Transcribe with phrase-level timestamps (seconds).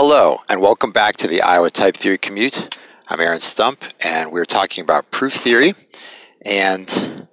[0.00, 2.78] Hello, and welcome back to the Iowa Type Theory Commute.
[3.08, 5.74] I'm Aaron Stump, and we're talking about proof theory.
[6.46, 7.26] And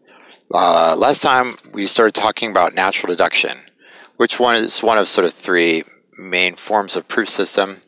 [0.51, 3.59] uh, last time we started talking about natural deduction,
[4.17, 5.83] which one is one of sort of three
[6.17, 7.81] main forms of proof system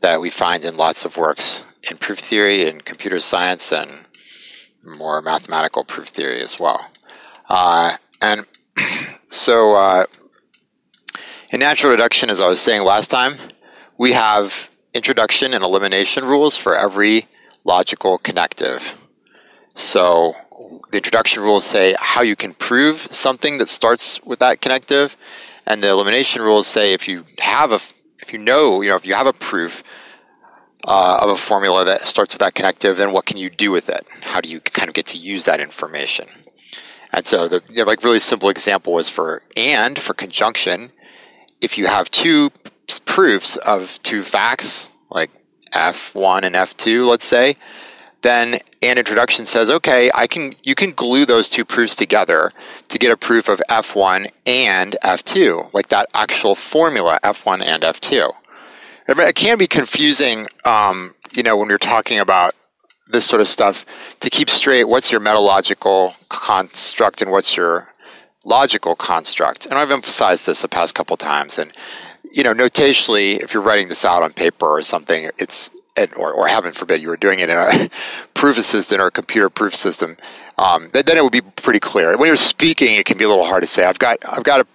[0.00, 4.06] that we find in lots of works in proof theory and computer science and
[4.84, 6.88] more mathematical proof theory as well.
[7.48, 8.46] Uh, and
[9.24, 10.04] so, uh,
[11.50, 13.34] in natural deduction, as I was saying last time,
[14.00, 17.28] we have introduction and elimination rules for every
[17.64, 18.94] logical connective.
[19.74, 20.32] So
[20.90, 25.16] the introduction rules say how you can prove something that starts with that connective,
[25.66, 27.80] and the elimination rules say if you have a
[28.22, 29.82] if you know you know if you have a proof
[30.84, 33.90] uh, of a formula that starts with that connective, then what can you do with
[33.90, 34.06] it?
[34.22, 36.26] How do you kind of get to use that information?
[37.12, 40.92] And so the you know, like really simple example was for and for conjunction.
[41.60, 42.50] If you have two
[42.98, 45.30] proofs of two facts, like
[45.72, 47.54] F1 and F2, let's say,
[48.22, 52.50] then an introduction says, okay, I can you can glue those two proofs together
[52.88, 58.32] to get a proof of F1 and F2, like that actual formula F1 and F2.
[59.08, 62.54] It can be confusing, um, you know, when you're talking about
[63.08, 63.84] this sort of stuff
[64.20, 67.88] to keep straight what's your metalogical construct and what's your
[68.44, 69.66] logical construct.
[69.66, 71.58] And I've emphasized this the past couple times.
[71.58, 71.72] And
[72.32, 75.70] you know, notationally, if you're writing this out on paper or something, it's
[76.16, 77.88] or, or heaven forbid you were doing it in a
[78.34, 80.16] proof assistant or a computer proof system,
[80.58, 82.16] um, then, then, it would be pretty clear.
[82.16, 83.84] When you're speaking, it can be a little hard to say.
[83.84, 84.66] I've got, I've got a,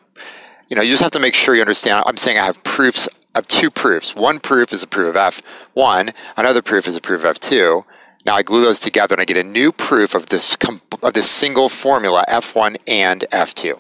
[0.68, 2.04] you know, you just have to make sure you understand.
[2.06, 3.08] I'm saying I have proofs.
[3.36, 4.16] I have two proofs.
[4.16, 5.44] One proof is a proof of
[5.76, 6.14] F1.
[6.38, 7.84] Another proof is a proof of F2.
[8.26, 10.58] Now I glue those together and I get a new proof of this
[11.04, 13.80] of this single formula F1 and F2.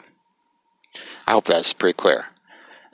[1.25, 2.27] I hope that's pretty clear.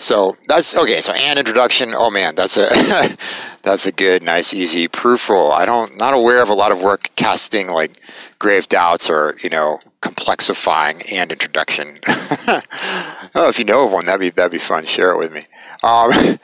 [0.02, 1.00] So that's okay.
[1.00, 1.94] So and introduction.
[1.96, 2.68] Oh man, that's a
[3.64, 5.52] that's a good, nice, easy proof rule.
[5.52, 8.02] I don't not aware of a lot of work casting like
[8.40, 12.00] grave doubts or you know complexifying and introduction.
[12.08, 14.86] oh, if you know of one, that'd be that'd be fun.
[14.86, 15.45] Share it with me.
[15.84, 16.11] Um,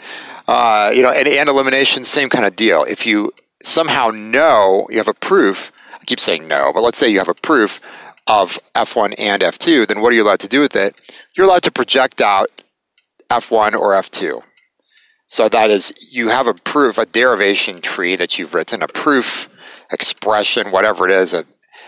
[0.48, 2.84] uh, you know, and, and elimination, same kind of deal.
[2.84, 7.10] If you somehow know you have a proof, I keep saying no, but let's say
[7.10, 7.80] you have a proof
[8.28, 10.96] of F1 and F2, then what are you allowed to do with it?
[11.34, 12.52] You're allowed to project out
[13.30, 14.42] F1 or F2.
[15.28, 19.50] So that is, you have a proof, a derivation tree that you've written, a proof
[19.92, 21.46] expression, whatever it is, a,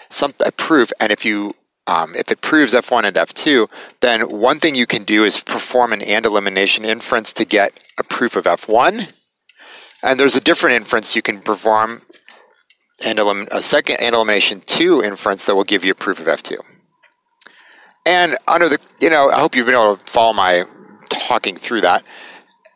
[0.10, 0.92] some, a proof.
[1.00, 1.54] And if you
[1.90, 3.68] um, if it proves F1 and F2,
[4.02, 8.04] then one thing you can do is perform an AND elimination inference to get a
[8.04, 9.10] proof of F1.
[10.04, 12.04] And there's a different inference you can perform,
[13.04, 16.28] and elim- a second AND elimination 2 inference that will give you a proof of
[16.28, 16.58] F2.
[18.06, 20.66] And under the, you know, I hope you've been able to follow my
[21.30, 22.04] talking through that.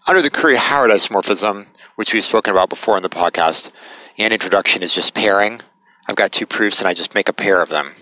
[0.08, 1.66] Under the Curry Howard isomorphism,
[1.96, 3.72] which we've spoken about before in the podcast,
[4.20, 5.62] and introduction is just pairing.
[6.08, 7.96] I've got two proofs and I just make a pair of them.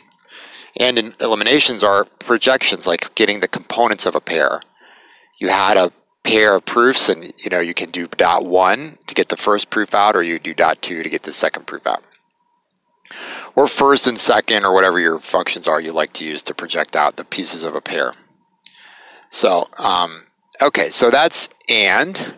[0.77, 4.61] And in eliminations are projections, like getting the components of a pair.
[5.39, 9.15] You had a pair of proofs and you know you can do dot one to
[9.15, 11.87] get the first proof out or you do dot two to get the second proof
[11.87, 12.03] out
[13.55, 16.95] or first and second or whatever your functions are you like to use to project
[16.95, 18.13] out the pieces of a pair
[19.31, 20.25] so, um,
[20.61, 22.35] okay, so that's and.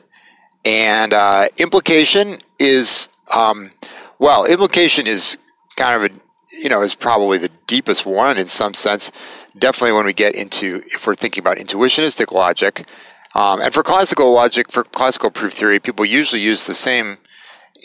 [0.66, 3.72] And uh, implication is, um,
[4.19, 5.38] well, implication is
[5.75, 6.16] kind of a,
[6.62, 9.12] you know, is probably the deepest one in some sense.
[9.57, 12.88] Definitely when we get into, if we're thinking about intuitionistic logic,
[13.35, 17.17] um, and for classical logic, for classical proof theory, people usually use the same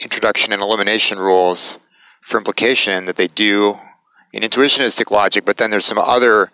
[0.03, 1.79] introduction and elimination rules
[2.21, 3.79] for implication that they do
[4.33, 6.51] in intuitionistic logic, but then there's some other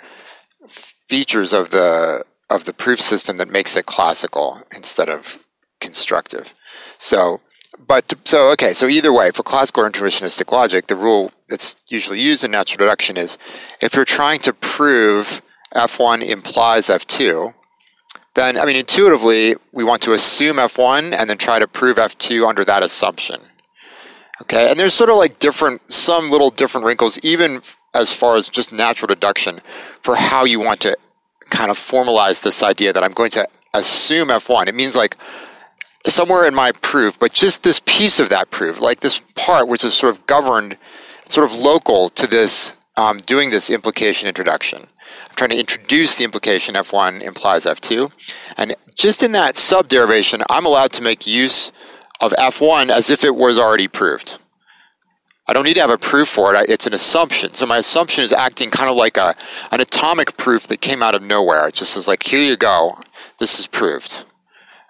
[0.69, 5.38] features of the of the proof system that makes it classical instead of
[5.81, 6.53] constructive.
[6.99, 7.41] So,
[7.87, 12.21] but so okay, so either way, for classical or intuitionistic logic, the rule that's usually
[12.21, 13.37] used in natural deduction is
[13.81, 15.43] if you're trying to prove
[15.75, 17.55] F1 implies F2,
[18.34, 22.49] then I mean intuitively we want to assume F1 and then try to prove F2
[22.49, 23.40] under that assumption.
[24.43, 27.62] Okay, and there's sort of like different, some little different wrinkles, even
[27.94, 29.61] as far as just natural deduction,
[30.02, 30.97] for how you want to
[31.55, 34.67] kind of formalize this idea that I'm going to assume F1.
[34.67, 35.17] It means like
[36.05, 39.85] somewhere in my proof, but just this piece of that proof, like this part which
[39.85, 40.77] is sort of governed,
[41.29, 44.81] sort of local to this, um, doing this implication introduction.
[44.83, 48.11] I'm trying to introduce the implication F1 implies F2.
[48.57, 51.71] And just in that sub derivation, I'm allowed to make use
[52.21, 54.39] of F1 as if it was already proved.
[55.46, 56.70] I don't need to have a proof for it.
[56.70, 57.52] It's an assumption.
[57.52, 59.35] So my assumption is acting kind of like a
[59.70, 61.69] an atomic proof that came out of nowhere.
[61.69, 62.96] It just is like, here you go.
[63.38, 64.25] This is proved.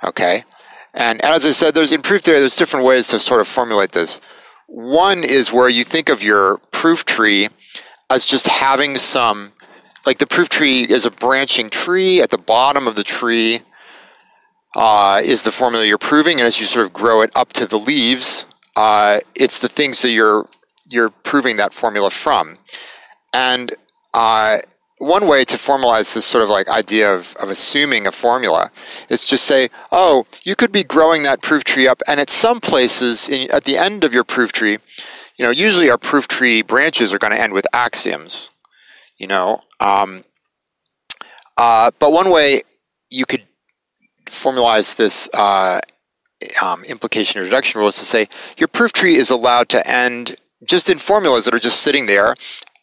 [0.03, 0.45] Okay.
[0.93, 3.93] And as I said, there's in proof theory, there's different ways to sort of formulate
[3.93, 4.21] this.
[4.69, 7.49] One is where you think of your proof tree
[8.11, 9.53] as just having some,
[10.07, 12.23] like the proof tree is a branching tree.
[12.23, 13.61] At the bottom of the tree
[14.77, 17.67] uh, is the formula you're proving, and as you sort of grow it up to
[17.67, 20.49] the leaves, uh, it's the things that you're
[20.87, 22.59] you're proving that formula from.
[23.33, 23.75] And
[24.13, 24.59] uh,
[24.99, 28.71] one way to formalize this sort of like idea of, of assuming a formula
[29.09, 32.61] is just say, oh, you could be growing that proof tree up, and at some
[32.61, 34.79] places in, at the end of your proof tree,
[35.39, 38.51] you know, usually our proof tree branches are going to end with axioms,
[39.19, 39.61] you know.
[39.81, 40.25] Um,
[41.57, 42.63] uh, but one way
[43.11, 43.45] you could
[44.27, 45.81] formalize this uh,
[46.63, 50.37] um, implication or deduction rule is to say your proof tree is allowed to end
[50.67, 52.35] just in formulas that are just sitting there,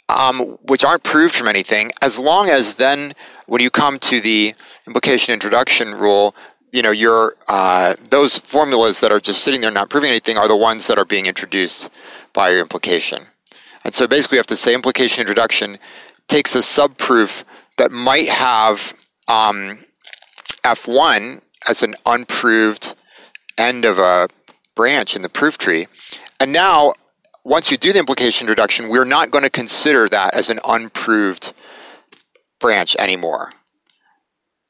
[0.09, 3.13] um, which aren't proved from anything, as long as then
[3.47, 4.53] when you come to the
[4.87, 6.35] implication introduction rule,
[6.71, 10.47] you know, your uh, those formulas that are just sitting there not proving anything are
[10.47, 11.89] the ones that are being introduced
[12.33, 13.25] by your implication.
[13.83, 15.79] And so basically, you have to say implication introduction
[16.27, 17.43] takes a subproof
[17.77, 18.93] that might have
[19.27, 19.79] um,
[20.63, 22.95] F1 as an unproved
[23.61, 24.27] end of a
[24.75, 25.87] branch in the proof tree.
[26.39, 26.93] And now
[27.43, 31.53] once you do the implication introduction, we're not going to consider that as an unproved
[32.59, 33.53] branch anymore.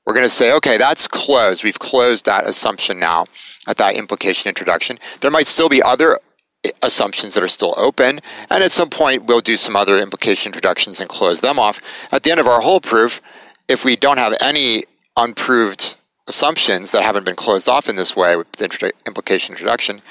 [0.05, 1.63] We're going to say, okay, that's closed.
[1.63, 3.27] We've closed that assumption now
[3.67, 4.97] at that implication introduction.
[5.21, 6.19] There might still be other
[6.63, 10.49] eh, assumptions that are still open, and at some point we'll do some other implication
[10.49, 11.79] introductions and close them off.
[12.11, 13.21] At the end of our whole proof,
[13.67, 14.83] if we don't have any
[15.17, 20.01] unproved assumptions that haven't been closed off in this way with the implication introduction,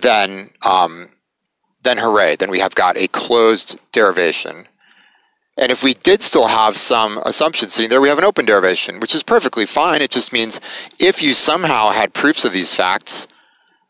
[0.00, 1.10] then um,
[1.82, 4.66] then hooray, then we have got a closed derivation.
[5.56, 9.00] And if we did still have some assumptions sitting there, we have an open derivation,
[9.00, 10.02] which is perfectly fine.
[10.02, 10.60] It just means
[11.00, 13.26] if you somehow had proofs of these facts,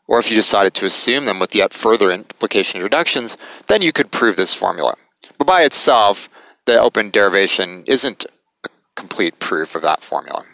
[0.07, 3.37] or if you decided to assume them with yet further implication introductions,
[3.67, 4.95] then you could prove this formula.
[5.37, 6.27] But by itself,
[6.65, 8.25] the open derivation isn't
[8.63, 10.45] a complete proof of that formula.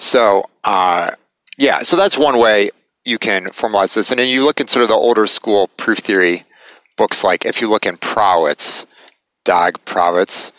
[0.00, 1.10] So, uh,
[1.58, 2.70] yeah, so that's one way
[3.04, 4.10] you can formalize this.
[4.10, 6.44] And then you look at sort of the older school proof theory
[6.96, 8.86] books, like if you look in Prawitz,
[9.44, 10.52] Dag Prawitz,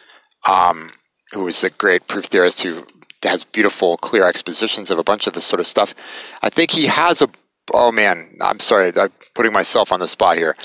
[0.47, 0.91] um,
[1.31, 2.85] who is a great proof theorist who
[3.23, 5.95] has beautiful, clear expositions of a bunch of this sort of stuff.
[6.43, 7.29] I think he has a,
[7.73, 10.55] oh man, I'm sorry, I'm putting myself on the spot here.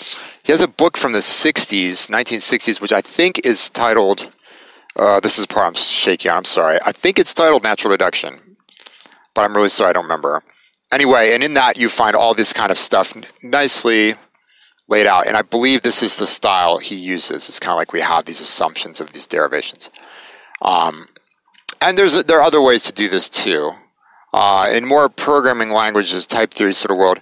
[0.45, 4.31] He has a book from the 60s, 1960s, which I think is titled,
[4.97, 6.79] uh, this is the part I'm shaky on, I'm sorry.
[6.85, 8.46] I think it's titled Natural Deduction,
[9.37, 10.43] but I'm really sorry, I don't remember
[10.91, 14.15] anyway, and in that you find all this kind of stuff nicely
[14.89, 15.27] laid out.
[15.27, 17.49] And I believe this is the style he uses.
[17.49, 19.91] It's kind of like we have these assumptions of these derivations.
[20.63, 21.09] Um,
[21.81, 23.73] and there's there are other ways to do this too.
[24.33, 27.21] Uh, in more programming languages, type theory sort of world,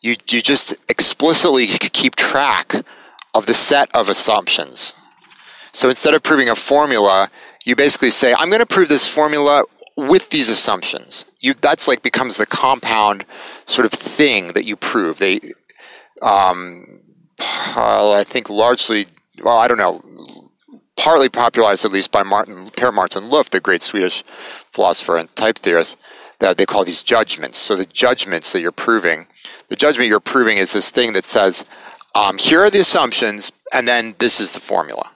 [0.00, 2.74] you you just explicitly keep track
[3.34, 4.94] of the set of assumptions.
[5.72, 7.30] So instead of proving a formula,
[7.64, 9.64] you basically say, I'm going to prove this formula
[10.08, 11.24] with these assumptions.
[11.38, 13.24] You that's like becomes the compound
[13.66, 15.18] sort of thing that you prove.
[15.18, 15.40] They,
[16.22, 17.00] um,
[17.38, 19.06] I think largely,
[19.42, 20.50] well, I don't know,
[20.96, 24.22] partly popularized at least by Martin Per Martin-Löf, the great Swedish
[24.72, 25.96] philosopher and type theorist.
[26.40, 27.58] That they call these judgments.
[27.58, 29.26] So the judgments that you're proving,
[29.68, 31.66] the judgment you're proving is this thing that says,
[32.14, 35.10] um, here are the assumptions, and then this is the formula.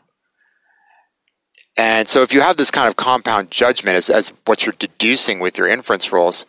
[1.77, 5.41] And so if you have this kind of compound judgment as, as what you're deducing
[5.41, 6.47] with your inference rules,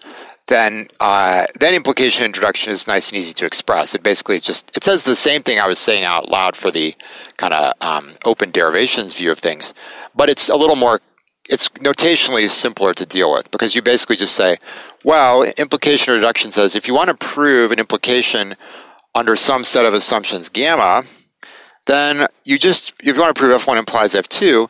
[0.47, 3.95] then uh, then implication introduction is nice and easy to express.
[3.95, 6.95] It basically just it says the same thing I was saying out loud for the
[7.37, 9.73] kind of um, open derivations view of things,
[10.15, 11.01] but it's a little more
[11.49, 14.57] it's notationally simpler to deal with because you basically just say,
[15.03, 18.55] well, implication reduction says if you want to prove an implication
[19.15, 21.03] under some set of assumptions gamma,
[21.87, 24.69] then you just if you want to prove f1 implies f2,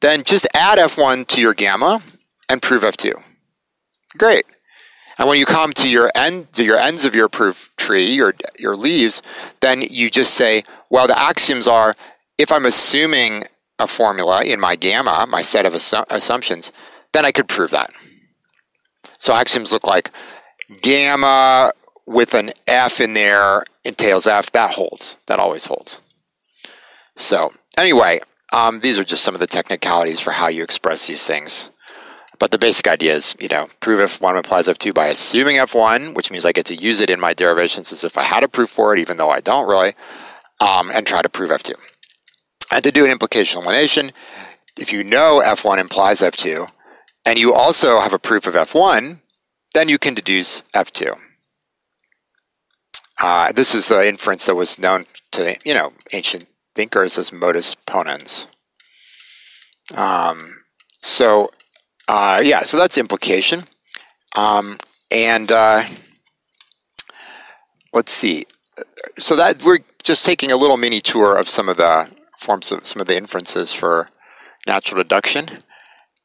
[0.00, 2.02] then just add F1 to your gamma
[2.48, 3.14] and prove F2.
[4.16, 4.44] Great.
[5.18, 8.34] And when you come to your end to your ends of your proof tree, your
[8.58, 9.20] your leaves,
[9.60, 11.96] then you just say, well, the axioms are
[12.38, 13.44] if I'm assuming
[13.80, 16.72] a formula in my gamma, my set of assu- assumptions,
[17.12, 17.90] then I could prove that.
[19.18, 20.10] So axioms look like
[20.82, 21.72] gamma
[22.06, 24.52] with an F in there entails F.
[24.52, 25.16] That holds.
[25.26, 26.00] That always holds.
[27.16, 28.20] So anyway,
[28.52, 31.70] um, these are just some of the technicalities for how you express these things.
[32.38, 36.30] But the basic idea is, you know, prove f1 implies f2 by assuming f1, which
[36.30, 38.70] means I get to use it in my derivations as if I had a proof
[38.70, 39.94] for it, even though I don't really,
[40.60, 41.74] um, and try to prove f2.
[42.70, 44.12] And to do an implication elimination,
[44.76, 46.68] if you know f1 implies f2,
[47.26, 49.20] and you also have a proof of f1,
[49.74, 51.16] then you can deduce F2.
[53.22, 56.47] Uh, this is the inference that was known to you know ancient
[56.78, 58.46] thinkers as modus ponens.
[59.96, 60.62] Um,
[61.00, 61.50] so
[62.06, 63.64] uh, yeah, so that's implication.
[64.36, 64.78] Um,
[65.10, 65.82] and uh,
[67.92, 68.46] let's see.
[69.18, 72.08] So that we're just taking a little mini tour of some of the
[72.38, 74.08] forms of some of the inferences for
[74.64, 75.64] natural deduction.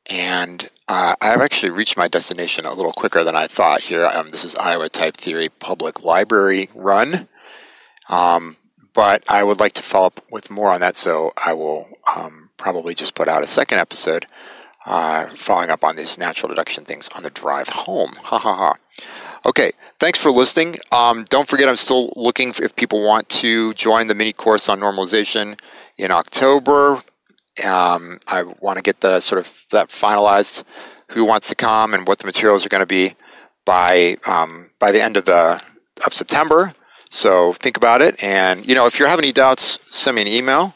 [0.07, 4.05] And uh, I've actually reached my destination a little quicker than I thought here.
[4.05, 7.27] Um, this is Iowa Type Theory Public Library Run.
[8.07, 8.57] Um,
[8.94, 12.50] but I would like to follow up with more on that, so I will um,
[12.58, 14.26] probably just put out a second episode
[14.86, 18.14] uh, following up on these natural deduction things on the drive home.
[18.22, 18.76] Ha ha ha.
[19.46, 20.78] Okay, thanks for listening.
[20.92, 24.80] Um, don't forget, I'm still looking if people want to join the mini course on
[24.80, 25.60] normalization
[25.98, 27.02] in October.
[27.64, 30.64] Um, I want to get the sort of that finalized,
[31.10, 33.16] who wants to come and what the materials are going to be
[33.66, 35.62] by um, by the end of the
[36.06, 36.74] of September.
[37.13, 40.27] So think about it, and you know if you have any doubts, send me an
[40.27, 40.74] email,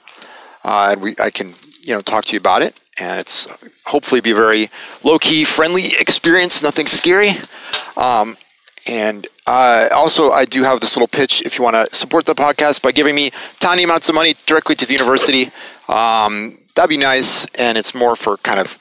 [0.63, 2.79] uh, and we I can you know talk to you about it.
[2.99, 4.69] And it's hopefully be a very
[5.03, 7.31] low key, friendly experience, nothing scary.
[7.95, 8.37] Um,
[8.87, 12.35] and uh, also, I do have this little pitch if you want to support the
[12.35, 15.51] podcast by giving me tiny amounts of money directly to the university.
[15.87, 17.45] Um, that'd be nice.
[17.57, 18.77] And it's more for kind of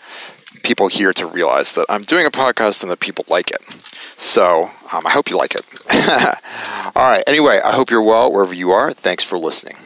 [0.67, 3.63] people here to realize that I'm doing a podcast and that people like it.
[4.17, 5.63] So um, I hope you like it.
[6.97, 7.23] All right.
[7.29, 8.91] Anyway, I hope you're well wherever you are.
[8.93, 9.77] Thanks for listening.